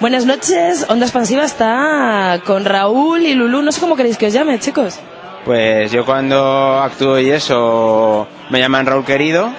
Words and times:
Buenas 0.00 0.26
noches, 0.26 0.84
Onda 0.88 1.06
Expansiva 1.06 1.44
está 1.44 2.40
con 2.44 2.64
Raúl 2.64 3.22
y 3.22 3.34
Lulú. 3.34 3.62
No 3.62 3.72
sé 3.72 3.80
cómo 3.80 3.96
queréis 3.96 4.18
que 4.18 4.26
os 4.26 4.32
llame, 4.32 4.58
chicos. 4.58 4.98
Pues 5.44 5.92
yo 5.92 6.04
cuando 6.04 6.78
actúo 6.80 7.18
y 7.18 7.30
eso 7.30 8.26
me 8.50 8.58
llaman 8.60 8.86
Raúl 8.86 9.04
Querido 9.04 9.50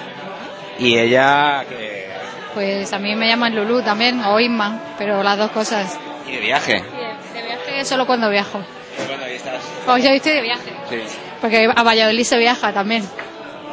y 0.78 0.98
ella... 0.98 1.64
Que... 1.68 2.06
Pues 2.54 2.92
a 2.92 2.98
mí 2.98 3.14
me 3.14 3.28
llaman 3.28 3.54
Lulú 3.54 3.82
también, 3.82 4.20
o 4.24 4.38
Inma, 4.40 4.80
pero 4.98 5.22
las 5.22 5.38
dos 5.38 5.50
cosas. 5.50 5.98
¿Y 6.26 6.32
de 6.32 6.40
viaje? 6.40 6.72
de 7.34 7.42
viaje 7.42 7.84
solo 7.84 8.06
cuando 8.06 8.28
viajo. 8.30 8.60
¿Cuándo 9.06 9.26
estás? 9.26 9.60
Pues 9.84 10.04
yo 10.04 10.10
estoy 10.10 10.32
de 10.32 10.42
viaje. 10.42 10.72
Sí. 10.88 10.96
Porque 11.40 11.68
a 11.74 11.82
Valladolid 11.82 12.24
se 12.24 12.38
viaja 12.38 12.72
también. 12.72 13.04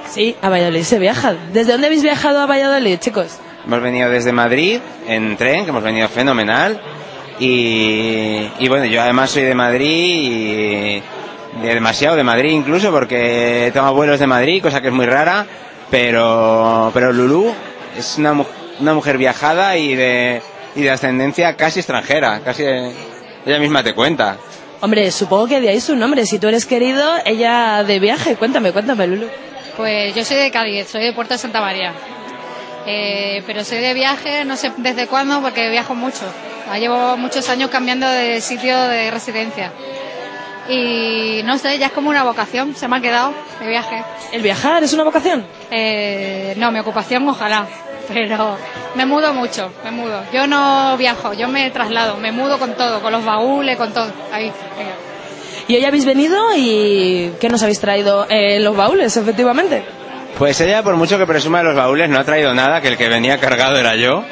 Sí, 0.10 0.36
a 0.42 0.50
Valladolid 0.50 0.84
se 0.84 1.00
viaja. 1.00 1.34
¿Desde 1.52 1.72
dónde 1.72 1.88
habéis 1.88 2.04
viajado 2.04 2.42
a 2.42 2.46
Valladolid, 2.46 3.00
chicos? 3.00 3.40
Hemos 3.66 3.82
venido 3.82 4.10
desde 4.10 4.32
Madrid 4.32 4.80
en 5.08 5.38
tren, 5.38 5.64
que 5.64 5.70
hemos 5.70 5.84
venido 5.84 6.08
fenomenal. 6.10 6.80
Y, 7.40 8.48
y 8.60 8.68
bueno, 8.68 8.86
yo 8.86 9.02
además 9.02 9.32
soy 9.32 9.44
de 9.44 9.56
Madrid 9.56 9.88
y 9.88 11.04
de 11.62 11.74
demasiado 11.74 12.16
de 12.16 12.24
Madrid 12.24 12.52
incluso 12.52 12.92
porque 12.92 13.70
tengo 13.74 13.86
abuelos 13.88 14.20
de 14.20 14.28
Madrid, 14.28 14.62
cosa 14.62 14.82
que 14.82 14.88
es 14.88 14.94
muy 14.94 15.06
rara, 15.06 15.46
pero, 15.90 16.92
pero 16.94 17.12
Lulú 17.12 17.54
es 17.98 18.18
una, 18.18 18.34
mu- 18.34 18.46
una 18.80 18.94
mujer 18.94 19.18
viajada 19.18 19.78
y 19.78 19.96
de, 19.96 20.42
y 20.76 20.82
de 20.82 20.92
ascendencia 20.92 21.56
casi 21.56 21.80
extranjera, 21.80 22.42
casi 22.44 22.64
ella 22.66 23.60
misma 23.60 23.84
te 23.84 23.94
cuenta. 23.94 24.38
Hombre, 24.82 25.10
supongo 25.12 25.48
que 25.48 25.62
de 25.62 25.70
ahí 25.70 25.80
su 25.80 25.96
nombre. 25.96 26.26
Si 26.26 26.40
tú 26.40 26.48
eres 26.48 26.66
querido, 26.66 27.04
ella 27.26 27.84
de 27.84 28.00
viaje. 28.00 28.36
Cuéntame, 28.36 28.72
cuéntame, 28.74 29.08
Lulu. 29.08 29.28
Pues 29.78 30.14
yo 30.14 30.26
soy 30.26 30.38
de 30.38 30.52
Cádiz, 30.52 30.88
soy 30.90 31.04
de 31.06 31.14
Puerto 31.14 31.34
de 31.34 31.38
Santa 31.38 31.62
María. 31.62 31.94
Eh, 32.86 33.44
pero 33.46 33.64
soy 33.64 33.80
de 33.80 33.94
viaje, 33.94 34.46
no 34.46 34.56
sé 34.58 34.72
desde 34.78 35.08
cuándo, 35.08 35.42
porque 35.42 35.70
viajo 35.70 35.96
mucho. 35.96 36.22
Ya 36.68 36.78
Llevo 36.78 37.18
muchos 37.18 37.48
años 37.50 37.70
cambiando 37.70 38.10
de 38.10 38.42
sitio 38.42 38.78
de 38.88 39.12
residencia. 39.12 39.72
Y 40.68 41.42
no 41.44 41.58
sé, 41.58 41.78
ya 41.78 41.88
es 41.88 41.92
como 41.92 42.10
una 42.10 42.24
vocación, 42.24 42.74
se 42.76 42.88
me 42.88 42.98
ha 42.98 43.02
quedado 43.02 43.34
de 43.60 43.68
viaje. 43.68 44.04
¿El 44.32 44.42
viajar 44.42 44.84
es 44.84 44.94
una 44.94 45.04
vocación? 45.04 45.46
Eh, 45.70 46.54
no, 46.58 46.72
mi 46.72 46.80
ocupación 46.80 47.28
ojalá, 47.28 47.68
pero 48.08 48.58
me 48.96 49.06
mudo 49.06 49.34
mucho, 49.34 49.72
me 49.84 49.92
mudo. 49.92 50.24
Yo 50.32 50.48
no 50.48 50.96
viajo, 50.98 51.34
yo 51.34 51.48
me 51.50 51.70
traslado, 51.72 52.18
me 52.18 52.32
mudo 52.32 52.58
con 52.60 52.76
todo, 52.76 53.02
con 53.02 53.12
los 53.12 53.26
baúles, 53.26 53.78
con 53.78 53.94
todo. 53.94 54.08
Ahí, 54.32 54.52
venga. 54.78 54.94
Y 55.68 55.76
hoy 55.76 55.86
habéis 55.86 56.06
venido 56.06 56.38
y 56.56 57.34
¿qué 57.40 57.50
nos 57.50 57.62
habéis 57.62 57.80
traído? 57.80 58.26
Eh, 58.30 58.60
los 58.60 58.76
baúles, 58.76 59.16
efectivamente. 59.16 59.84
Pues 60.38 60.60
ella, 60.62 60.82
por 60.84 60.96
mucho 60.96 61.18
que 61.18 61.28
presuma 61.28 61.60
de 61.60 61.66
los 61.66 61.76
baúles, 61.76 62.10
no 62.10 62.18
ha 62.20 62.24
traído 62.24 62.54
nada, 62.54 62.82
que 62.82 62.88
el 62.90 62.98
que 62.98 63.08
venía 63.08 63.40
cargado 63.40 63.78
era 63.78 63.96
yo. 63.96 64.24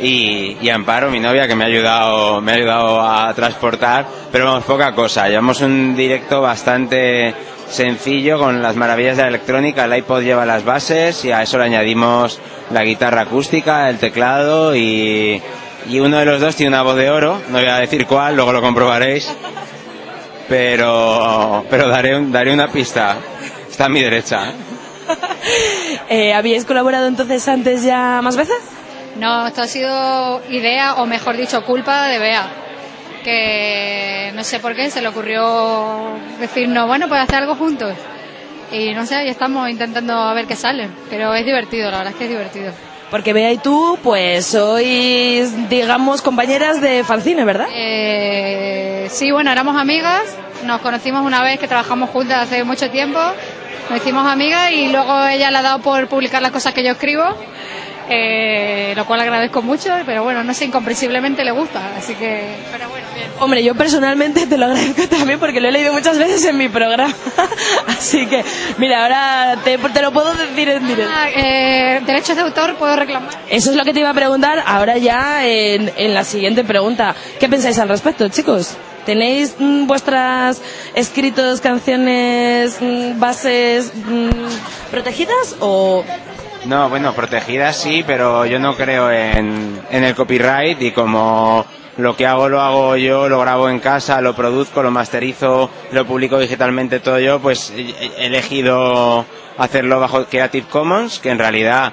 Y, 0.00 0.56
y 0.60 0.68
Amparo, 0.70 1.10
mi 1.10 1.20
novia, 1.20 1.46
que 1.46 1.54
me 1.54 1.64
ha 1.64 1.66
ayudado, 1.68 2.40
me 2.40 2.52
ha 2.52 2.54
ayudado 2.56 3.00
a 3.02 3.32
transportar, 3.34 4.06
pero 4.32 4.46
vamos, 4.46 4.64
poca 4.64 4.92
cosa. 4.94 5.28
Llevamos 5.28 5.60
un 5.60 5.94
directo 5.94 6.40
bastante 6.40 7.34
sencillo 7.68 8.38
con 8.38 8.60
las 8.62 8.76
maravillas 8.76 9.16
de 9.16 9.22
la 9.22 9.28
electrónica. 9.28 9.84
El 9.84 9.96
iPod 9.98 10.22
lleva 10.22 10.44
las 10.46 10.64
bases 10.64 11.24
y 11.24 11.32
a 11.32 11.42
eso 11.42 11.58
le 11.58 11.64
añadimos 11.64 12.40
la 12.70 12.82
guitarra 12.82 13.22
acústica, 13.22 13.88
el 13.90 13.98
teclado 13.98 14.74
y, 14.74 15.40
y 15.88 16.00
uno 16.00 16.18
de 16.18 16.24
los 16.24 16.40
dos 16.40 16.56
tiene 16.56 16.70
una 16.74 16.82
voz 16.82 16.96
de 16.96 17.10
oro. 17.10 17.40
No 17.50 17.58
voy 17.58 17.68
a 17.68 17.76
decir 17.76 18.06
cuál, 18.06 18.34
luego 18.36 18.52
lo 18.52 18.62
comprobaréis. 18.62 19.30
Pero, 20.48 21.64
pero 21.70 21.88
daré, 21.88 22.18
daré 22.30 22.52
una 22.52 22.68
pista. 22.68 23.16
Está 23.70 23.84
a 23.84 23.88
mi 23.88 24.02
derecha. 24.02 24.52
Eh, 26.08 26.34
¿Habíais 26.34 26.64
colaborado 26.64 27.06
entonces 27.06 27.46
antes 27.46 27.84
ya 27.84 28.20
más 28.22 28.36
veces? 28.36 28.58
No, 29.16 29.46
esto 29.46 29.62
ha 29.62 29.66
sido 29.66 30.42
idea, 30.50 30.94
o 30.94 31.06
mejor 31.06 31.36
dicho, 31.36 31.64
culpa 31.64 32.08
de 32.08 32.18
Bea. 32.18 32.48
Que 33.22 34.32
no 34.34 34.42
sé 34.42 34.58
por 34.58 34.74
qué 34.74 34.90
se 34.90 35.02
le 35.02 35.08
ocurrió 35.08 36.14
decirnos, 36.40 36.86
bueno, 36.86 37.06
pues 37.08 37.20
hacer 37.20 37.36
algo 37.36 37.54
juntos. 37.54 37.94
Y 38.72 38.92
no 38.94 39.04
sé, 39.06 39.16
ahí 39.16 39.28
estamos 39.28 39.68
intentando 39.68 40.14
a 40.14 40.34
ver 40.34 40.46
qué 40.46 40.56
sale. 40.56 40.88
Pero 41.10 41.34
es 41.34 41.44
divertido, 41.44 41.90
la 41.90 41.98
verdad 41.98 42.12
es 42.12 42.18
que 42.18 42.24
es 42.24 42.30
divertido. 42.30 42.72
Porque 43.10 43.32
Bea 43.32 43.52
y 43.52 43.58
tú, 43.58 43.98
pues 44.02 44.46
sois, 44.46 45.68
digamos, 45.68 46.22
compañeras 46.22 46.80
de 46.80 47.02
fanzine, 47.02 47.44
¿verdad? 47.44 47.66
Eh, 47.74 49.08
sí, 49.10 49.32
bueno, 49.32 49.50
éramos 49.50 49.76
amigas, 49.76 50.22
nos 50.64 50.80
conocimos 50.80 51.26
una 51.26 51.42
vez 51.42 51.58
que 51.58 51.66
trabajamos 51.66 52.10
juntas 52.10 52.44
hace 52.44 52.62
mucho 52.62 52.88
tiempo, 52.90 53.18
nos 53.90 53.98
hicimos 53.98 54.24
amigas 54.24 54.70
y 54.70 54.88
luego 54.88 55.26
ella 55.26 55.50
le 55.50 55.58
ha 55.58 55.62
dado 55.62 55.80
por 55.80 56.06
publicar 56.06 56.40
las 56.40 56.52
cosas 56.52 56.72
que 56.72 56.84
yo 56.84 56.92
escribo, 56.92 57.24
eh, 58.08 58.92
lo 58.94 59.04
cual 59.04 59.20
agradezco 59.20 59.62
mucho, 59.62 59.90
pero 60.06 60.22
bueno, 60.22 60.44
no 60.44 60.54
sé, 60.54 60.66
incomprensiblemente 60.66 61.44
le 61.44 61.50
gusta, 61.50 61.96
así 61.96 62.14
que... 62.14 62.54
Pero 62.70 62.88
bueno, 62.88 63.06
bien. 63.16 63.28
Hombre, 63.40 63.64
yo 63.64 63.74
personalmente 63.74 64.46
te 64.46 64.56
lo 64.56 64.66
agradezco 64.66 65.08
también 65.16 65.40
porque 65.40 65.60
lo 65.60 65.68
he 65.68 65.72
leído 65.72 65.92
muchas 65.92 66.18
veces 66.18 66.44
en 66.44 66.56
mi 66.56 66.68
programa. 66.68 67.12
Así 67.88 68.26
que, 68.26 68.44
mira, 68.78 69.02
ahora 69.02 69.56
te, 69.64 69.76
te 69.78 70.02
lo 70.02 70.12
puedo 70.12 70.32
decir 70.34 70.68
en 70.68 70.86
directo. 70.86 71.12
Ah, 71.14 71.28
eh, 71.34 72.00
derechos 72.06 72.36
de 72.36 72.42
autor 72.42 72.76
puedo 72.76 72.94
reclamar. 72.96 73.30
Eso 73.48 73.70
es 73.70 73.76
lo 73.76 73.84
que 73.84 73.92
te 73.92 74.00
iba 74.00 74.10
a 74.10 74.14
preguntar 74.14 74.62
ahora 74.66 74.98
ya 74.98 75.44
en, 75.46 75.90
en 75.96 76.14
la 76.14 76.24
siguiente 76.24 76.64
pregunta. 76.64 77.14
¿Qué 77.38 77.48
pensáis 77.48 77.78
al 77.78 77.88
respecto, 77.88 78.28
chicos? 78.28 78.76
¿Tenéis 79.04 79.56
mm, 79.58 79.86
vuestras 79.86 80.60
escritos, 80.94 81.60
canciones, 81.60 82.78
mm, 82.80 83.18
bases 83.18 83.92
mm, 83.94 84.90
protegidas 84.90 85.56
o 85.60 86.04
No, 86.66 86.88
bueno, 86.90 87.14
protegidas 87.14 87.76
sí, 87.76 88.04
pero 88.06 88.44
yo 88.46 88.58
no 88.58 88.76
creo 88.76 89.10
en, 89.10 89.80
en 89.90 90.04
el 90.04 90.14
copyright 90.14 90.80
y 90.82 90.90
como 90.92 91.64
lo 91.96 92.16
que 92.16 92.26
hago 92.26 92.48
lo 92.48 92.60
hago 92.60 92.96
yo, 92.96 93.28
lo 93.28 93.40
grabo 93.40 93.68
en 93.68 93.78
casa, 93.80 94.20
lo 94.20 94.34
produzco, 94.34 94.82
lo 94.82 94.90
masterizo, 94.90 95.70
lo 95.92 96.06
publico 96.06 96.38
digitalmente 96.38 97.00
todo 97.00 97.18
yo, 97.18 97.40
pues 97.40 97.72
he 97.76 98.26
elegido 98.26 99.24
hacerlo 99.58 100.00
bajo 100.00 100.24
Creative 100.26 100.66
Commons, 100.68 101.18
que 101.18 101.30
en 101.30 101.38
realidad 101.38 101.92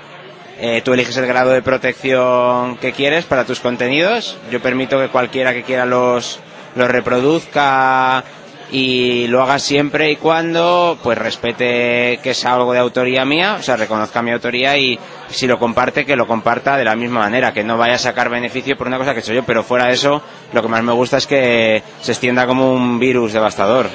eh, 0.60 0.82
tú 0.84 0.94
eliges 0.94 1.18
el 1.18 1.28
grado 1.28 1.52
de 1.52 1.62
protección 1.62 2.78
que 2.78 2.92
quieres 2.92 3.26
para 3.26 3.46
tus 3.46 3.60
contenidos. 3.60 4.38
Yo 4.52 4.62
permito 4.62 5.00
que 5.00 5.10
cualquiera 5.10 5.54
que 5.54 5.64
quiera 5.64 5.86
los, 5.86 6.40
los 6.78 6.90
reproduzca 6.90 8.24
y 8.72 9.28
lo 9.28 9.42
haga 9.42 9.60
siempre 9.60 10.12
y 10.12 10.18
cuando 10.18 10.98
pues 11.02 11.18
respete 11.18 12.20
que 12.22 12.32
es 12.32 12.46
algo 12.46 12.74
de 12.74 12.80
autoría 12.80 13.24
mía, 13.26 13.56
o 13.60 13.64
sea, 13.64 13.78
reconozca 13.78 14.22
mi 14.22 14.32
autoría 14.32 14.78
y 14.78 15.00
si 15.30 15.48
lo 15.48 15.58
comparte, 15.58 16.06
que 16.06 16.16
lo 16.16 16.28
comparta 16.28 16.78
de 16.78 16.84
la 16.84 16.96
misma 16.96 17.22
manera, 17.22 17.54
que 17.54 17.64
no 17.64 17.78
vaya 17.78 17.96
a 17.96 18.00
sacar 18.00 18.30
beneficio 18.30 18.78
por 18.78 18.88
una 18.88 18.98
cosa 18.98 19.14
que 19.14 19.20
he 19.20 19.24
hecho 19.24 19.34
yo, 19.34 19.44
pero 19.44 19.64
fuera 19.64 19.88
de 19.88 19.94
eso, 19.94 20.22
lo 20.54 20.62
que 20.62 20.68
más 20.68 20.84
me 20.84 20.92
gusta 20.94 21.18
es 21.18 21.28
que 21.28 21.82
se 22.02 22.12
extienda 22.12 22.46
como 22.46 22.74
un 22.74 23.00
virus 23.00 23.34
devastador. 23.34 23.90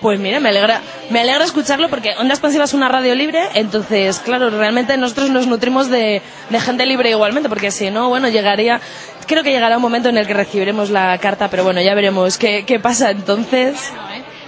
Pues 0.00 0.20
mira, 0.20 0.38
me 0.38 0.50
alegra, 0.50 0.80
me 1.10 1.20
alegra 1.20 1.44
escucharlo 1.44 1.88
porque 1.88 2.14
Onda 2.18 2.34
Expansiva 2.34 2.64
es 2.64 2.74
una 2.74 2.88
radio 2.88 3.16
libre, 3.16 3.40
entonces, 3.54 4.20
claro, 4.20 4.48
realmente 4.50 4.96
nosotros 4.96 5.30
nos 5.30 5.48
nutrimos 5.48 5.90
de, 5.90 6.22
gente 6.60 6.86
libre 6.86 7.10
igualmente, 7.10 7.48
porque 7.48 7.72
si 7.72 7.90
no, 7.90 8.08
bueno, 8.08 8.28
llegaría, 8.28 8.80
creo 9.26 9.42
que 9.42 9.50
llegará 9.50 9.76
un 9.76 9.82
momento 9.82 10.08
en 10.08 10.16
el 10.16 10.26
que 10.26 10.34
recibiremos 10.34 10.90
la 10.90 11.18
carta, 11.18 11.50
pero 11.50 11.64
bueno, 11.64 11.80
ya 11.80 11.94
veremos 11.94 12.38
qué, 12.38 12.80
pasa 12.80 13.10
entonces. 13.10 13.92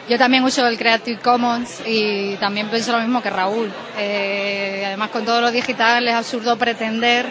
Yo 0.08 0.18
también 0.18 0.44
uso 0.44 0.66
el 0.66 0.76
Creative 0.76 1.20
Commons 1.20 1.82
y 1.86 2.36
también 2.36 2.68
pienso 2.68 2.92
lo 2.92 2.98
mismo 2.98 3.22
que 3.22 3.30
Raúl. 3.30 3.72
Eh, 3.98 4.82
además, 4.86 5.10
con 5.10 5.24
todo 5.24 5.40
lo 5.40 5.52
digital 5.52 6.06
es 6.06 6.14
absurdo 6.14 6.56
pretender 6.56 7.26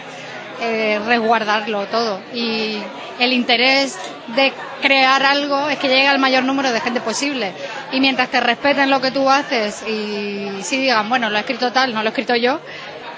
eh, 0.62 0.98
resguardarlo 1.06 1.86
todo. 1.86 2.20
Y 2.34 2.78
el 3.18 3.32
interés 3.32 3.98
de 4.34 4.52
crear 4.82 5.22
algo 5.22 5.68
es 5.68 5.78
que 5.78 5.88
llegue 5.88 6.08
al 6.08 6.18
mayor 6.18 6.44
número 6.44 6.72
de 6.72 6.80
gente 6.80 7.00
posible. 7.00 7.52
Y 7.92 8.00
mientras 8.00 8.30
te 8.30 8.40
respeten 8.40 8.90
lo 8.90 9.00
que 9.00 9.10
tú 9.10 9.28
haces 9.28 9.82
y 9.88 10.62
si 10.62 10.78
digan, 10.78 11.08
bueno, 11.08 11.28
lo 11.30 11.36
he 11.36 11.40
escrito 11.40 11.72
tal, 11.72 11.92
no 11.92 12.02
lo 12.02 12.08
he 12.08 12.10
escrito 12.10 12.36
yo, 12.36 12.60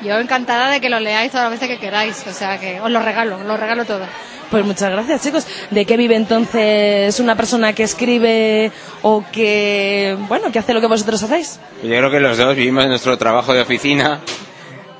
yo 0.03 0.19
encantada 0.19 0.71
de 0.71 0.81
que 0.81 0.89
lo 0.89 0.99
leáis 1.01 1.31
todas 1.31 1.51
las 1.51 1.61
veces 1.61 1.69
que 1.77 1.79
queráis. 1.85 2.25
O 2.27 2.33
sea 2.33 2.59
que 2.59 2.81
os 2.81 2.91
lo 2.91 3.01
regalo, 3.03 3.37
os 3.37 3.45
lo 3.45 3.57
regalo 3.57 3.85
todo. 3.85 4.05
Pues 4.51 4.65
muchas 4.67 4.91
gracias, 4.91 5.23
chicos. 5.23 5.47
¿De 5.71 5.87
qué 5.87 5.97
vive 5.97 6.15
entonces 6.15 7.19
una 7.21 7.35
persona 7.37 7.73
que 7.73 7.85
escribe 7.85 8.71
o 9.01 9.25
que, 9.33 10.17
bueno, 10.29 10.53
que 10.53 10.59
hace 10.59 10.75
lo 10.75 10.81
que 10.81 10.87
vosotros 10.89 11.23
hacéis? 11.23 11.59
Yo 11.83 11.89
creo 11.89 12.11
que 12.11 12.21
los 12.21 12.37
dos 12.37 12.55
vivimos 12.55 12.87
nuestro 12.87 13.17
trabajo 13.17 13.55
de 13.55 13.63
oficina, 13.63 14.21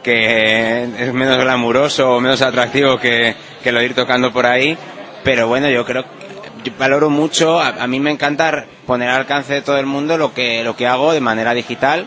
que 0.03 0.85
es 0.99 1.13
menos 1.13 1.37
glamuroso 1.37 2.17
o 2.17 2.21
menos 2.21 2.41
atractivo 2.41 2.97
que, 2.99 3.35
que 3.63 3.73
lo 3.73 3.81
de 3.81 3.85
ir 3.87 3.95
tocando 3.95 4.33
por 4.33 4.47
ahí, 4.47 4.77
pero 5.23 5.49
bueno, 5.49 5.69
yo 5.69 5.85
creo 5.85 6.05
que 6.05 6.22
yo 6.65 6.73
valoro 6.79 7.11
mucho, 7.11 7.61
a, 7.61 7.69
a 7.69 7.87
mí 7.87 8.01
me 8.01 8.11
encanta 8.11 8.65
poner 8.87 9.09
al 9.09 9.17
alcance 9.21 9.55
de 9.55 9.63
todo 9.63 9.79
el 9.79 9.87
mundo 9.87 10.17
lo 10.19 10.33
que, 10.35 10.63
lo 10.65 10.77
que 10.77 10.87
hago 10.87 11.13
de 11.13 11.21
manera 11.21 11.55
digital, 11.55 12.07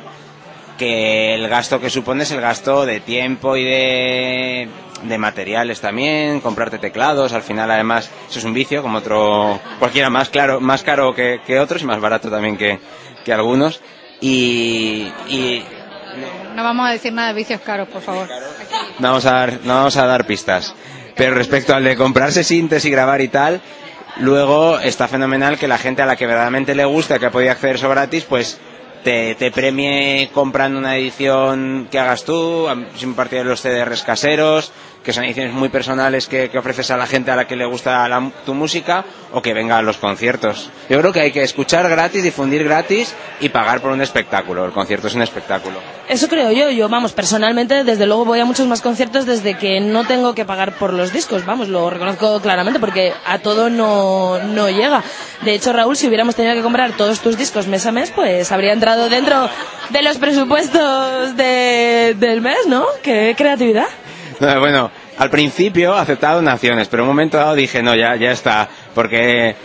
que 0.77 1.33
el 1.35 1.47
gasto 1.47 1.79
que 1.79 1.89
supone 1.89 2.23
es 2.23 2.31
el 2.31 2.41
gasto 2.41 2.85
de 2.85 2.99
tiempo 2.99 3.55
y 3.57 3.63
de, 3.63 4.67
de 5.03 5.17
materiales 5.17 5.79
también, 5.81 6.41
comprarte 6.41 6.77
teclados, 6.79 7.33
al 7.33 7.41
final 7.43 7.71
además 7.71 8.09
eso 8.29 8.39
es 8.39 8.45
un 8.45 8.53
vicio, 8.53 8.81
como 8.81 8.97
otro, 8.97 9.59
cualquiera 9.79 10.09
más 10.09 10.29
claro, 10.29 10.59
más 10.59 10.83
caro 10.83 11.13
que, 11.13 11.41
que 11.45 11.59
otros 11.59 11.81
y 11.81 11.85
más 11.85 11.99
barato 11.99 12.29
también 12.29 12.57
que, 12.57 12.79
que 13.23 13.33
algunos. 13.33 13.81
Y, 14.21 15.11
y 15.27 15.63
No 16.55 16.63
vamos 16.63 16.87
a 16.87 16.91
decir 16.91 17.11
nada 17.13 17.29
de 17.29 17.33
vicios 17.35 17.59
caros, 17.61 17.87
por 17.89 18.01
favor. 18.01 18.27
no 18.99 19.07
vamos 19.09 19.25
a 19.25 19.31
dar, 19.31 19.59
no 19.63 19.75
vamos 19.75 19.97
a 19.97 20.05
dar 20.05 20.25
pistas. 20.25 20.73
Pero 21.15 21.33
respecto 21.35 21.73
al 21.73 21.83
de 21.83 21.95
comprarse 21.95 22.43
sintes 22.43 22.83
y 22.85 22.89
grabar 22.89 23.21
y 23.21 23.27
tal, 23.29 23.61
luego 24.17 24.79
está 24.79 25.07
fenomenal 25.07 25.57
que 25.57 25.67
la 25.67 25.77
gente 25.77 26.01
a 26.01 26.05
la 26.05 26.15
que 26.15 26.25
verdaderamente 26.25 26.75
le 26.75 26.85
gusta, 26.85 27.19
que 27.19 27.25
ha 27.27 27.31
podido 27.31 27.51
acceder 27.51 27.75
eso 27.75 27.89
gratis, 27.89 28.23
pues 28.23 28.59
te, 29.05 29.51
premie 29.51 30.29
comprando 30.33 30.79
una 30.79 30.97
edición 30.97 31.87
que 31.91 31.99
hagas 31.99 32.25
tú, 32.25 32.67
sin 32.97 33.13
partir 33.13 33.39
de 33.39 33.45
los 33.45 33.61
CDRs 33.61 34.01
caseros, 34.01 34.71
que 35.03 35.13
son 35.13 35.23
ediciones 35.23 35.53
muy 35.53 35.69
personales 35.69 36.27
que, 36.27 36.49
que 36.49 36.57
ofreces 36.57 36.89
a 36.89 36.97
la 36.97 37.05
gente 37.05 37.29
a 37.29 37.35
la 37.35 37.45
que 37.45 37.55
le 37.55 37.65
gusta 37.65 38.09
la, 38.09 38.31
tu 38.43 38.55
música 38.55 39.05
o 39.31 39.41
que 39.41 39.53
venga 39.53 39.77
a 39.77 39.83
los 39.83 39.97
conciertos. 39.97 40.71
Yo 40.89 40.99
creo 40.99 41.13
que 41.13 41.19
hay 41.21 41.31
que 41.31 41.43
escuchar 41.43 41.87
gratis, 41.87 42.23
difundir 42.23 42.63
gratis 42.63 43.13
y 43.39 43.49
pagar 43.49 43.81
por 43.81 43.91
un 43.91 44.01
espectáculo. 44.01 44.65
El 44.65 44.71
concierto 44.71 45.07
es 45.07 45.13
un 45.13 45.21
espectáculo. 45.21 45.79
Eso 46.09 46.27
creo 46.27 46.51
yo. 46.51 46.71
Yo, 46.71 46.89
vamos, 46.89 47.13
personalmente, 47.13 47.83
desde 47.83 48.07
luego 48.07 48.25
voy 48.25 48.39
a 48.39 48.45
muchos 48.45 48.67
más 48.67 48.81
conciertos 48.81 49.27
desde 49.27 49.55
que 49.55 49.79
no 49.79 50.05
tengo 50.07 50.33
que 50.33 50.45
pagar 50.45 50.73
por 50.73 50.91
los 50.93 51.13
discos. 51.13 51.45
Vamos, 51.45 51.69
lo 51.69 51.89
reconozco 51.91 52.39
claramente 52.39 52.79
porque 52.79 53.13
a 53.25 53.37
todo 53.37 53.69
no, 53.69 54.39
no 54.39 54.69
llega. 54.71 55.03
De 55.45 55.53
hecho, 55.53 55.71
Raúl, 55.73 55.95
si 55.95 56.07
hubiéramos 56.07 56.33
tenido 56.35 56.55
que 56.55 56.63
comprar 56.63 56.93
todos 56.97 57.19
tus 57.19 57.37
discos 57.37 57.67
mes 57.67 57.85
a 57.85 57.91
mes, 57.91 58.09
pues 58.09 58.51
habría 58.51 58.73
entrado 58.73 59.09
dentro 59.09 59.47
de 59.91 60.01
los 60.01 60.17
presupuestos 60.17 61.37
de, 61.37 62.15
del 62.17 62.41
mes, 62.41 62.57
¿no? 62.67 62.83
Qué 63.03 63.35
creatividad. 63.37 63.85
Bueno, 64.39 64.89
al 65.19 65.29
principio 65.29 65.93
aceptaba 65.95 66.35
donaciones, 66.35 66.87
pero 66.87 67.03
en 67.03 67.09
un 67.09 67.15
momento 67.15 67.37
dado 67.37 67.53
dije, 67.53 67.83
no, 67.83 67.93
ya, 67.95 68.15
ya 68.15 68.31
está, 68.31 68.67
porque 68.95 69.49
eh, 69.49 69.55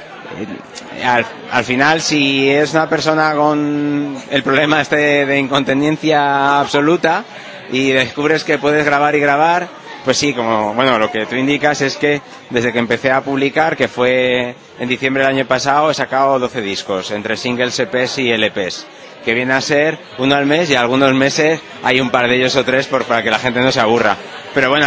al, 1.02 1.24
al, 1.50 1.64
final 1.64 2.02
si 2.02 2.50
es 2.50 2.74
una 2.74 2.86
persona 2.88 3.34
con 3.34 4.16
el 4.30 4.42
problema 4.42 4.82
este 4.82 5.24
de 5.24 5.38
incontinencia 5.38 6.60
absoluta 6.60 7.24
y 7.72 7.90
descubres 7.92 8.44
que 8.44 8.58
puedes 8.58 8.84
grabar 8.84 9.14
y 9.14 9.20
grabar, 9.20 9.68
pues 10.04 10.16
sí, 10.16 10.32
como, 10.32 10.74
bueno, 10.74 10.98
lo 10.98 11.10
que 11.10 11.26
tú 11.26 11.36
indicas 11.36 11.80
es 11.82 11.96
que 11.96 12.20
desde 12.50 12.72
que 12.72 12.78
empecé 12.78 13.10
a 13.10 13.20
publicar, 13.22 13.76
que 13.76 13.88
fue 13.88 14.54
en 14.78 14.88
diciembre 14.88 15.24
del 15.24 15.34
año 15.34 15.46
pasado, 15.46 15.90
he 15.90 15.94
sacado 15.94 16.38
12 16.38 16.60
discos, 16.62 17.10
entre 17.10 17.36
singles, 17.36 17.78
EPs 17.78 18.18
y 18.18 18.32
LPs 18.32 18.86
que 19.24 19.34
viene 19.34 19.52
a 19.52 19.60
ser 19.60 19.98
uno 20.18 20.34
al 20.34 20.46
mes 20.46 20.70
y 20.70 20.74
algunos 20.74 21.12
meses 21.14 21.60
hay 21.82 22.00
un 22.00 22.10
par 22.10 22.28
de 22.28 22.36
ellos 22.36 22.56
o 22.56 22.64
tres 22.64 22.86
por, 22.86 23.04
para 23.04 23.22
que 23.22 23.30
la 23.30 23.38
gente 23.38 23.60
no 23.60 23.70
se 23.70 23.80
aburra. 23.80 24.16
Pero 24.54 24.70
bueno, 24.70 24.86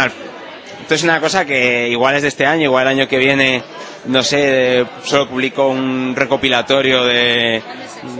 esto 0.80 0.94
es 0.94 1.02
una 1.02 1.20
cosa 1.20 1.44
que 1.44 1.88
igual 1.88 2.16
es 2.16 2.22
de 2.22 2.28
este 2.28 2.46
año, 2.46 2.64
igual 2.64 2.82
el 2.86 2.98
año 2.98 3.08
que 3.08 3.18
viene, 3.18 3.62
no 4.06 4.22
sé, 4.22 4.84
solo 5.04 5.28
publico 5.28 5.68
un 5.68 6.14
recopilatorio 6.16 7.04
de 7.04 7.62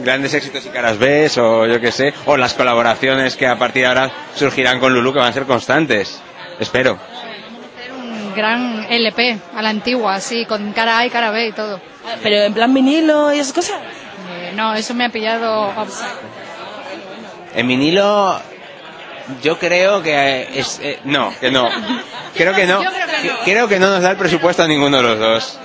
grandes 0.03 0.33
éxitos 0.35 0.65
y 0.65 0.71
caras 0.71 0.99
B 0.99 1.29
o 1.39 1.67
yo 1.67 1.81
qué 1.81 1.93
sé, 1.93 2.15
o 2.27 2.37
las 2.37 2.55
colaboraciones 2.55 3.37
que 3.37 3.47
a 3.47 3.59
partir 3.59 3.83
de 3.83 3.89
ahora 3.89 4.11
surgirán 4.35 4.81
con 4.81 4.95
Lulu 4.95 5.13
que 5.13 5.19
van 5.19 5.29
a 5.29 5.33
ser 5.33 5.45
constantes. 5.45 6.23
Espero. 6.59 6.99
Un 8.01 8.35
gran 8.35 8.87
LP 8.89 9.39
a 9.55 9.63
la 9.63 9.71
antigua, 9.71 10.15
así, 10.15 10.45
con 10.47 10.73
cara 10.73 10.99
A 10.99 11.07
y 11.07 11.11
cara 11.11 11.31
B 11.31 11.49
y 11.49 11.53
todo. 11.53 11.81
Pero 12.23 12.37
en 12.37 12.55
plan 12.55 12.73
vinilo 12.73 13.33
y 13.33 13.39
esas 13.39 13.53
cosas. 13.53 13.81
Eh, 14.31 14.53
no, 14.55 14.75
eso 14.75 14.95
me 14.95 15.05
ha 15.05 15.09
pillado 15.11 15.73
En 17.55 17.69
vinilo 17.69 18.41
yo 19.43 19.59
creo 19.59 20.03
que 20.03 20.49
es, 20.59 20.81
eh, 20.83 21.01
no, 21.05 21.33
que 21.41 21.51
no. 21.51 21.69
Creo 22.35 22.53
que 22.55 22.67
no. 22.67 22.81
Creo 23.45 23.69
que 23.69 23.79
no 23.79 23.91
nos 23.91 24.03
da 24.03 24.11
el 24.11 24.17
presupuesto 24.17 24.65
a 24.65 24.67
ninguno 24.67 24.97
de 24.97 25.03
los 25.05 25.19
dos. 25.19 25.59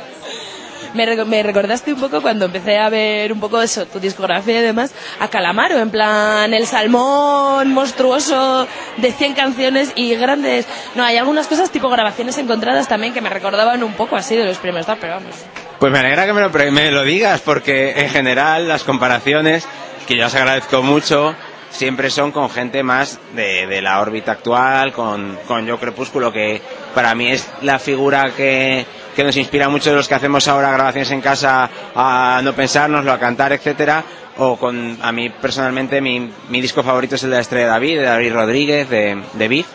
Me, 0.93 1.05
me, 1.25 1.43
recordaste 1.43 1.93
un 1.93 1.99
poco 1.99 2.21
cuando 2.21 2.45
empecé 2.45 2.77
a 2.77 2.89
ver 2.89 3.31
un 3.31 3.39
poco 3.39 3.61
eso, 3.61 3.85
tu 3.85 3.99
discografía 3.99 4.59
y 4.59 4.63
demás, 4.63 4.93
a 5.19 5.27
Calamaro, 5.27 5.79
en 5.79 5.89
plan 5.89 6.53
el 6.53 6.65
salmón 6.67 7.73
monstruoso 7.73 8.67
de 8.97 9.11
100 9.11 9.33
canciones 9.33 9.91
y 9.95 10.15
grandes. 10.15 10.65
No, 10.95 11.03
hay 11.03 11.17
algunas 11.17 11.47
cosas 11.47 11.71
tipo 11.71 11.89
grabaciones 11.89 12.37
encontradas 12.37 12.87
también 12.87 13.13
que 13.13 13.21
me 13.21 13.29
recordaban 13.29 13.83
un 13.83 13.93
poco 13.93 14.15
así 14.15 14.35
de 14.35 14.45
los 14.45 14.57
primeros, 14.57 14.87
pero 14.99 15.13
vamos. 15.13 15.35
Pues 15.79 15.91
me 15.91 15.99
alegra 15.99 16.25
que 16.25 16.33
me 16.33 16.41
lo, 16.41 16.49
me 16.71 16.91
lo 16.91 17.03
digas, 17.03 17.41
porque 17.41 18.01
en 18.01 18.09
general 18.09 18.67
las 18.67 18.83
comparaciones, 18.83 19.65
que 20.07 20.17
yo 20.17 20.25
os 20.25 20.35
agradezco 20.35 20.81
mucho, 20.81 21.35
siempre 21.69 22.09
son 22.09 22.31
con 22.31 22.49
gente 22.49 22.83
más 22.83 23.19
de, 23.35 23.67
de 23.67 23.81
la 23.81 24.01
órbita 24.01 24.31
actual, 24.33 24.91
con, 24.93 25.37
con 25.47 25.65
Yo 25.65 25.79
Crepúsculo, 25.79 26.31
que 26.31 26.61
para 26.93 27.15
mí 27.15 27.29
es 27.31 27.47
la 27.61 27.79
figura 27.79 28.31
que, 28.35 28.85
que 29.15 29.23
nos 29.23 29.35
inspira 29.37 29.69
mucho 29.69 29.89
de 29.89 29.95
los 29.95 30.07
que 30.07 30.15
hacemos 30.15 30.47
ahora 30.47 30.71
grabaciones 30.71 31.11
en 31.11 31.21
casa 31.21 31.69
a 31.95 32.41
no 32.43 32.53
pensárnoslo, 32.53 33.11
a 33.11 33.19
cantar, 33.19 33.53
etcétera, 33.53 34.03
o 34.37 34.57
con, 34.57 34.97
a 35.01 35.11
mí 35.11 35.29
personalmente 35.29 36.01
mi, 36.01 36.29
mi 36.49 36.61
disco 36.61 36.83
favorito 36.83 37.15
es 37.15 37.23
el 37.23 37.29
de 37.29 37.35
la 37.37 37.41
estrella 37.41 37.65
de 37.65 37.71
David, 37.71 37.97
de 37.99 38.05
David 38.05 38.33
Rodríguez, 38.33 38.89
de, 38.89 39.21
de 39.33 39.65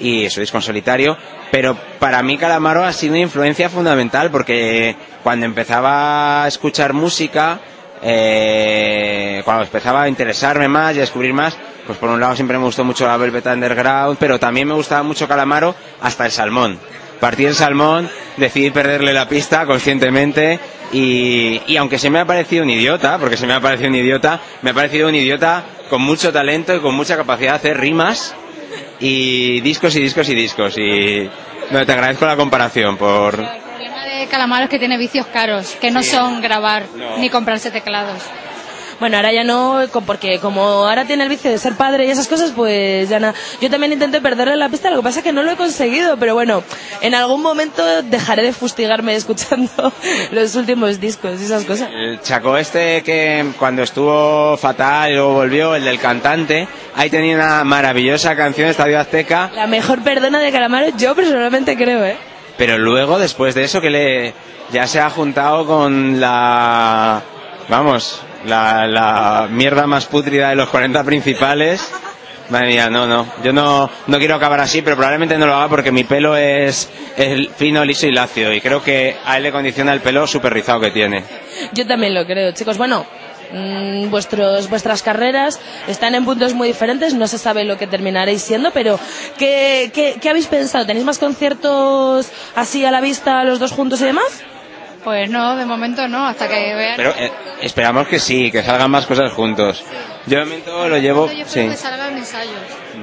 y 0.00 0.28
su 0.30 0.40
disco 0.40 0.56
en 0.56 0.62
solitario, 0.62 1.16
pero 1.50 1.76
para 1.98 2.22
mí 2.22 2.36
Calamaro 2.36 2.82
ha 2.84 2.92
sido 2.92 3.12
una 3.12 3.20
influencia 3.20 3.68
fundamental 3.68 4.30
porque 4.30 4.96
cuando 5.22 5.46
empezaba 5.46 6.44
a 6.44 6.48
escuchar 6.48 6.92
música, 6.92 7.60
eh, 8.02 9.42
cuando 9.44 9.64
empezaba 9.64 10.02
a 10.02 10.08
interesarme 10.08 10.68
más 10.68 10.94
y 10.94 10.98
a 10.98 11.02
descubrir 11.02 11.32
más, 11.32 11.56
pues 11.86 11.98
por 11.98 12.10
un 12.10 12.20
lado 12.20 12.34
siempre 12.34 12.58
me 12.58 12.64
gustó 12.64 12.84
mucho 12.84 13.06
la 13.06 13.16
Velvet 13.16 13.46
Underground, 13.46 14.16
pero 14.18 14.38
también 14.38 14.68
me 14.68 14.74
gustaba 14.74 15.02
mucho 15.02 15.28
Calamaro 15.28 15.74
hasta 16.00 16.26
el 16.26 16.32
salmón. 16.32 16.78
Partí 17.20 17.44
el 17.44 17.54
salmón, 17.54 18.10
decidí 18.36 18.70
perderle 18.70 19.12
la 19.12 19.28
pista 19.28 19.64
conscientemente 19.64 20.58
y, 20.92 21.60
y 21.66 21.76
aunque 21.76 21.98
se 21.98 22.10
me 22.10 22.18
ha 22.18 22.24
parecido 22.24 22.64
un 22.64 22.70
idiota, 22.70 23.18
porque 23.18 23.36
se 23.36 23.46
me 23.46 23.52
ha 23.52 23.60
parecido 23.60 23.90
un 23.90 23.96
idiota, 23.96 24.40
me 24.62 24.70
ha 24.70 24.74
parecido 24.74 25.08
un 25.08 25.14
idiota 25.14 25.64
con 25.88 26.02
mucho 26.02 26.32
talento 26.32 26.74
y 26.74 26.80
con 26.80 26.94
mucha 26.94 27.16
capacidad 27.16 27.52
de 27.52 27.56
hacer 27.56 27.78
rimas 27.78 28.34
y 28.98 29.60
discos 29.60 29.94
y 29.96 30.00
discos 30.00 30.28
y 30.28 30.34
discos. 30.34 30.78
Y 30.78 31.28
no, 31.70 31.84
te 31.84 31.92
agradezco 31.92 32.26
la 32.26 32.36
comparación 32.36 32.96
por, 32.96 33.38
Calamaro 34.32 34.64
es 34.64 34.70
que 34.70 34.78
tiene 34.78 34.96
vicios 34.96 35.26
caros, 35.26 35.76
que 35.78 35.90
no 35.90 36.02
son 36.02 36.40
grabar 36.40 36.84
No. 36.96 37.18
ni 37.18 37.28
comprarse 37.28 37.70
teclados. 37.70 38.16
Bueno, 38.98 39.16
ahora 39.16 39.30
ya 39.32 39.44
no, 39.44 39.80
porque 40.06 40.38
como 40.38 40.62
ahora 40.62 41.04
tiene 41.04 41.24
el 41.24 41.28
vicio 41.28 41.50
de 41.50 41.58
ser 41.58 41.74
padre 41.74 42.06
y 42.06 42.10
esas 42.10 42.28
cosas, 42.28 42.52
pues 42.54 43.08
ya 43.10 43.18
nada. 43.20 43.34
Yo 43.60 43.68
también 43.68 43.92
intenté 43.92 44.22
perderle 44.22 44.56
la 44.56 44.70
pista, 44.70 44.88
lo 44.90 44.96
que 44.98 45.02
pasa 45.02 45.18
es 45.18 45.24
que 45.24 45.32
no 45.32 45.42
lo 45.42 45.50
he 45.50 45.56
conseguido, 45.56 46.16
pero 46.16 46.32
bueno, 46.34 46.62
en 47.02 47.14
algún 47.14 47.42
momento 47.42 47.84
dejaré 48.04 48.42
de 48.44 48.52
fustigarme 48.54 49.14
escuchando 49.16 49.70
los 50.30 50.54
últimos 50.54 50.98
discos 50.98 51.38
y 51.40 51.44
esas 51.44 51.64
cosas. 51.64 51.90
El 51.92 52.20
Chaco 52.22 52.56
este 52.56 53.02
que 53.02 53.44
cuando 53.58 53.82
estuvo 53.82 54.56
fatal 54.56 55.10
y 55.10 55.14
luego 55.14 55.34
volvió, 55.34 55.74
el 55.74 55.84
del 55.84 55.98
cantante, 55.98 56.66
ahí 56.94 57.10
tenía 57.10 57.34
una 57.34 57.64
maravillosa 57.64 58.34
canción, 58.34 58.68
Estadio 58.70 58.98
Azteca, 58.98 59.50
La 59.54 59.66
mejor 59.66 60.00
perdona 60.02 60.38
de 60.38 60.50
Calamaro, 60.52 60.88
yo 60.96 61.14
personalmente 61.14 61.76
creo, 61.76 62.02
¿eh? 62.04 62.16
Pero 62.64 62.78
luego 62.78 63.18
después 63.18 63.56
de 63.56 63.64
eso 63.64 63.80
que 63.80 63.90
le 63.90 64.34
ya 64.70 64.86
se 64.86 65.00
ha 65.00 65.10
juntado 65.10 65.66
con 65.66 66.20
la 66.20 67.20
vamos 67.68 68.22
la, 68.46 68.86
la 68.86 69.48
mierda 69.50 69.88
más 69.88 70.06
pútrida 70.06 70.50
de 70.50 70.54
los 70.54 70.68
40 70.68 71.02
principales. 71.02 71.92
Madre 72.50 72.68
mía 72.68 72.88
no 72.88 73.04
no. 73.08 73.26
Yo 73.42 73.52
no 73.52 73.90
no 74.06 74.18
quiero 74.18 74.36
acabar 74.36 74.60
así 74.60 74.80
pero 74.80 74.94
probablemente 74.94 75.36
no 75.38 75.46
lo 75.48 75.56
haga 75.56 75.68
porque 75.68 75.90
mi 75.90 76.04
pelo 76.04 76.36
es, 76.36 76.88
es 77.16 77.48
fino 77.56 77.84
liso 77.84 78.06
y 78.06 78.12
lacio. 78.12 78.52
Y 78.52 78.60
creo 78.60 78.80
que 78.80 79.16
a 79.24 79.38
él 79.38 79.42
le 79.42 79.50
condiciona 79.50 79.92
el 79.92 80.00
pelo 80.00 80.24
súper 80.28 80.54
rizado 80.54 80.78
que 80.78 80.92
tiene. 80.92 81.24
Yo 81.72 81.84
también 81.84 82.14
lo 82.14 82.24
creo, 82.24 82.52
chicos. 82.52 82.78
Bueno, 82.78 83.04
mm, 83.52 84.10
vuestros, 84.10 84.68
vuestras 84.68 85.02
carreras 85.02 85.60
están 85.88 86.14
en 86.14 86.24
puntos 86.24 86.54
muy 86.54 86.68
diferentes, 86.68 87.14
no 87.14 87.26
se 87.26 87.38
sabe 87.38 87.64
lo 87.64 87.76
que 87.78 87.86
terminaréis 87.86 88.42
siendo, 88.42 88.70
pero 88.72 88.98
¿qué, 89.38 89.90
qué, 89.94 90.16
qué 90.20 90.30
habéis 90.30 90.46
pensado? 90.46 90.86
¿Tenéis 90.86 91.04
más 91.06 91.18
conciertos 91.18 92.30
así 92.56 92.84
a 92.84 92.90
la 92.90 93.00
vista 93.00 93.44
los 93.44 93.58
dos 93.58 93.72
juntos 93.72 94.00
y 94.00 94.04
demás? 94.06 94.42
Pues 95.04 95.28
no, 95.30 95.56
de 95.56 95.64
momento 95.64 96.06
no, 96.06 96.26
hasta 96.26 96.46
que 96.48 96.74
vean. 96.74 96.94
pero 96.96 97.12
eh, 97.18 97.32
esperamos 97.60 98.06
que 98.06 98.18
sí 98.20 98.50
que 98.52 98.62
salgan 98.62 98.88
más 98.90 99.04
cosas 99.06 99.32
juntos 99.32 99.82
yo 100.26 100.38
de 100.38 100.44
momento 100.44 100.88
lo 100.88 100.96
llevo 100.98 101.28
Yo 101.32 101.44
sí 101.44 101.68
que 101.68 101.76
salgan 101.76 102.16
ensayos. 102.16 102.52
Sí. 102.92 102.98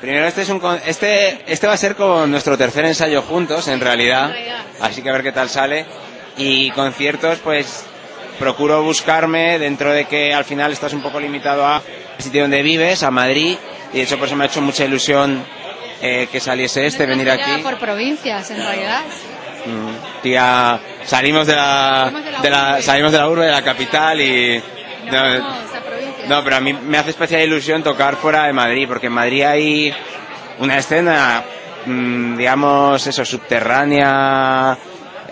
Primero 0.00 0.26
este 0.26 0.42
es 0.42 0.48
un 0.48 0.58
con- 0.58 0.80
este 0.86 1.44
este 1.52 1.66
va 1.66 1.74
a 1.74 1.76
ser 1.76 1.94
con 1.96 2.30
nuestro 2.30 2.56
tercer 2.56 2.86
ensayo 2.86 3.20
juntos 3.20 3.68
en 3.68 3.80
realidad, 3.80 4.26
En 4.30 4.32
realidad. 4.32 4.58
así 4.80 5.02
que 5.02 5.10
a 5.10 5.12
ver 5.12 5.22
qué 5.22 5.32
tal 5.32 5.50
sale 5.50 5.84
y 6.38 6.70
conciertos 6.70 7.38
pues 7.40 7.84
procuro 8.38 8.82
buscarme 8.82 9.58
dentro 9.58 9.92
de 9.92 10.04
que 10.06 10.32
al 10.34 10.44
final 10.44 10.72
estás 10.72 10.92
un 10.92 11.02
poco 11.02 11.20
limitado 11.20 11.66
a 11.66 11.82
el 12.18 12.22
sitio 12.24 12.42
donde 12.42 12.62
vives, 12.62 13.02
a 13.02 13.10
Madrid 13.10 13.56
y 13.92 13.98
de 13.98 14.02
hecho 14.02 14.18
por 14.18 14.26
eso 14.26 14.36
me 14.36 14.44
ha 14.44 14.46
hecho 14.46 14.60
mucha 14.62 14.84
ilusión 14.84 15.44
eh, 16.00 16.28
que 16.30 16.40
saliese 16.40 16.86
este 16.86 17.06
venir 17.06 17.30
aquí. 17.30 17.62
por 17.62 17.78
provincias, 17.78 18.50
en 18.50 18.58
realidad. 18.58 19.02
Mm, 19.66 20.22
tía, 20.22 20.80
salimos 21.04 21.46
de 21.46 21.54
la, 21.54 22.10
Salimos 22.10 22.24
de 22.24 22.30
la 22.32 22.40
de 22.42 22.50
la 22.50 22.72
urbe. 22.72 22.82
salimos 22.82 23.12
de 23.12 23.18
la 23.18 23.28
urbe 23.28 23.46
de 23.46 23.52
la 23.52 23.62
capital 23.62 24.20
y 24.20 24.62
No, 25.10 25.38
no, 26.28 26.44
pero 26.44 26.56
a 26.56 26.60
mí 26.60 26.72
me 26.72 26.98
hace 26.98 27.10
especial 27.10 27.42
ilusión 27.42 27.82
tocar 27.82 28.16
fuera 28.16 28.44
de 28.44 28.52
Madrid, 28.52 28.86
porque 28.88 29.06
en 29.08 29.12
Madrid 29.12 29.42
hay 29.42 29.94
una 30.58 30.78
escena, 30.78 31.42
mm, 31.86 32.36
digamos, 32.36 33.06
eso, 33.06 33.24
subterránea, 33.24 34.76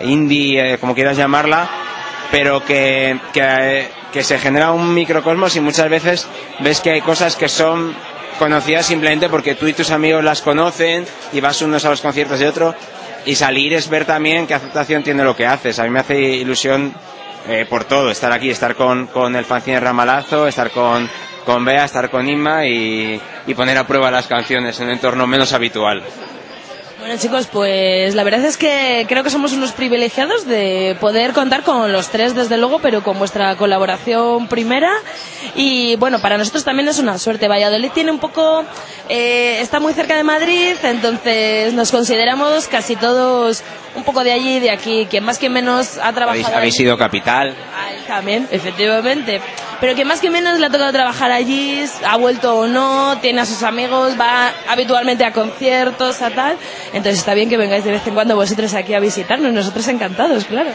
indie, 0.01 0.73
eh, 0.73 0.77
como 0.77 0.93
quieras 0.93 1.15
llamarla, 1.17 1.69
pero 2.31 2.63
que, 2.65 3.19
que, 3.33 4.23
se 4.23 4.39
genera 4.39 4.71
un 4.71 4.93
microcosmos 4.93 5.55
y 5.55 5.59
muchas 5.59 5.89
veces 5.89 6.27
ves 6.59 6.79
que 6.79 6.91
hay 6.91 7.01
cosas 7.01 7.35
que 7.35 7.49
son 7.49 7.93
conocidas 8.39 8.85
simplemente 8.85 9.29
porque 9.29 9.55
tú 9.55 9.67
y 9.67 9.73
tus 9.73 9.91
amigos 9.91 10.23
las 10.23 10.41
conocen 10.41 11.05
y 11.33 11.41
vas 11.41 11.61
unos 11.61 11.85
a 11.85 11.89
los 11.89 12.01
conciertos 12.01 12.39
de 12.39 12.47
otro 12.47 12.73
y 13.25 13.35
salir 13.35 13.73
es 13.73 13.89
ver 13.89 14.05
también 14.05 14.47
qué 14.47 14.53
aceptación 14.55 15.03
tiene 15.03 15.23
lo 15.23 15.35
que 15.35 15.45
haces. 15.45 15.77
A 15.77 15.83
mí 15.83 15.89
me 15.89 15.99
hace 15.99 16.19
ilusión 16.19 16.93
eh, 17.47 17.65
por 17.69 17.83
todo, 17.83 18.09
estar 18.09 18.31
aquí, 18.31 18.49
estar 18.49 18.75
con, 18.75 19.07
con 19.07 19.35
el 19.35 19.45
fanzine 19.45 19.79
Ramalazo, 19.79 20.47
estar 20.47 20.71
con, 20.71 21.09
con 21.45 21.63
Bea, 21.65 21.85
estar 21.85 22.09
con 22.09 22.27
Inma 22.27 22.65
y, 22.65 23.19
y 23.45 23.53
poner 23.53 23.77
a 23.77 23.85
prueba 23.85 24.09
las 24.09 24.27
canciones 24.27 24.79
en 24.79 24.87
un 24.87 24.93
entorno 24.93 25.27
menos 25.27 25.53
habitual. 25.53 26.01
Bueno 27.01 27.17
chicos, 27.17 27.47
pues 27.47 28.13
la 28.13 28.23
verdad 28.23 28.45
es 28.45 28.57
que 28.57 29.07
creo 29.09 29.23
que 29.23 29.31
somos 29.31 29.53
unos 29.53 29.71
privilegiados 29.71 30.45
de 30.45 30.95
poder 30.99 31.33
contar 31.33 31.63
con 31.63 31.91
los 31.91 32.09
tres 32.09 32.35
desde 32.35 32.57
luego, 32.57 32.77
pero 32.77 33.01
con 33.01 33.17
vuestra 33.17 33.55
colaboración 33.55 34.47
primera. 34.47 34.91
Y 35.55 35.95
bueno, 35.95 36.19
para 36.21 36.37
nosotros 36.37 36.63
también 36.63 36.87
es 36.89 36.99
una 36.99 37.17
suerte. 37.17 37.47
Valladolid 37.47 37.89
tiene 37.91 38.11
un 38.11 38.19
poco, 38.19 38.63
eh, 39.09 39.57
está 39.61 39.79
muy 39.79 39.93
cerca 39.93 40.15
de 40.15 40.23
Madrid, 40.23 40.75
entonces 40.83 41.73
nos 41.73 41.89
consideramos 41.89 42.67
casi 42.67 42.95
todos 42.95 43.63
un 43.95 44.03
poco 44.03 44.23
de 44.23 44.33
allí 44.33 44.57
y 44.57 44.59
de 44.59 44.69
aquí. 44.69 45.07
Quien 45.09 45.23
más 45.23 45.39
que 45.39 45.49
menos 45.49 45.97
ha 45.97 46.13
trabajado. 46.13 46.45
Habéis, 46.45 46.55
habéis 46.55 46.75
sido 46.75 46.99
capital. 46.99 47.55
Ahí 47.75 48.03
también, 48.07 48.47
efectivamente. 48.51 49.41
Pero 49.81 49.95
que 49.95 50.05
más 50.05 50.21
que 50.21 50.29
menos 50.29 50.59
le 50.59 50.67
ha 50.67 50.69
tocado 50.69 50.93
trabajar 50.93 51.31
allí, 51.31 51.83
ha 52.07 52.15
vuelto 52.15 52.55
o 52.55 52.67
no, 52.67 53.17
tiene 53.19 53.41
a 53.41 53.45
sus 53.47 53.63
amigos, 53.63 54.13
va 54.19 54.51
habitualmente 54.69 55.25
a 55.25 55.33
conciertos, 55.33 56.21
a 56.21 56.29
tal. 56.29 56.55
Entonces 56.93 57.17
está 57.17 57.33
bien 57.33 57.49
que 57.49 57.57
vengáis 57.57 57.83
de 57.83 57.89
vez 57.89 58.05
en 58.05 58.13
cuando 58.13 58.35
vosotros 58.35 58.75
aquí 58.75 58.93
a 58.93 58.99
visitarnos, 58.99 59.51
nosotros 59.51 59.87
encantados, 59.87 60.45
claro. 60.45 60.69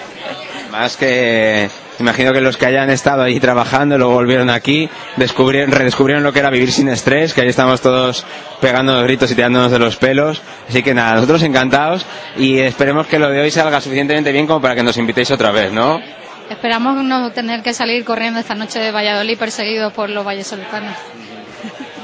Más 0.73 0.97
que 0.97 1.71
imagino 2.01 2.33
que 2.33 2.41
los 2.41 2.57
que 2.57 2.67
hayan 2.67 2.91
estado 2.91 3.23
allí 3.23 3.39
trabajando, 3.39 3.97
luego 3.97 4.15
volvieron 4.15 4.51
aquí, 4.51 4.91
descubrieron, 5.17 5.71
redescubrieron 5.71 6.25
lo 6.25 6.33
que 6.33 6.41
era 6.41 6.51
vivir 6.51 6.73
sin 6.73 6.89
estrés, 6.89 7.33
que 7.33 7.43
ahí 7.43 7.49
estamos 7.49 7.81
todos 7.81 8.27
pegando 8.61 9.01
gritos 9.05 9.31
y 9.31 9.37
tirándonos 9.37 9.71
de 9.71 9.79
los 9.79 9.97
pelos. 9.97 10.43
Así 10.69 10.83
que 10.83 10.95
nada, 10.95 11.15
nosotros 11.15 11.45
encantados 11.45 12.05
y 12.37 12.59
esperemos 12.59 13.07
que 13.07 13.21
lo 13.21 13.31
de 13.31 13.41
hoy 13.41 13.53
salga 13.53 13.81
suficientemente 13.81 14.33
bien 14.33 14.49
como 14.49 14.61
para 14.61 14.75
que 14.75 14.83
nos 14.83 14.97
invitéis 14.97 15.31
otra 15.31 15.53
vez, 15.53 15.73
¿no? 15.73 16.01
Esperamos 16.51 17.03
no 17.05 17.31
tener 17.33 17.63
que 17.63 17.75
salir 17.75 18.05
corriendo 18.05 18.39
esta 18.41 18.55
noche 18.55 18.79
de 18.79 18.93
Valladolid 18.93 19.39
perseguidos 19.39 19.93
por 19.93 20.11
los 20.11 20.25
vallesoletanos. 20.25 20.95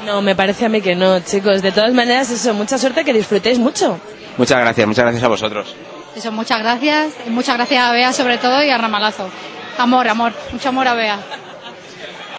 No, 0.05 0.21
me 0.21 0.35
parece 0.35 0.67
a 0.67 0.69
mí 0.69 0.81
que 0.81 0.97
no, 0.97 1.21
chicos. 1.21 1.63
De 1.63 1.71
todas 1.71 1.93
maneras, 1.93 2.31
eso, 2.31 2.53
mucha 2.55 2.77
suerte, 2.77 3.05
que 3.05 3.13
disfrutéis 3.13 3.59
mucho. 3.59 3.99
Muchas 4.37 4.59
gracias, 4.61 4.87
muchas 4.87 5.05
gracias 5.05 5.23
a 5.25 5.29
vosotros. 5.29 5.77
Eso, 6.17 6.33
muchas 6.33 6.59
gracias. 6.59 7.15
Y 7.27 7.31
muchas 7.31 7.57
gracias 7.57 7.85
a 7.85 7.93
Bea 7.93 8.13
sobre 8.13 8.39
todo 8.39 8.63
y 8.65 8.71
a 8.71 8.79
Ramalazo. 8.79 9.29
Amor, 9.79 10.09
amor. 10.09 10.33
Mucho 10.53 10.69
amor 10.71 10.89
a 10.89 10.95
Bea. 10.95 11.19